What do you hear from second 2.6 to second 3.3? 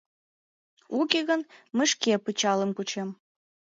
кучем!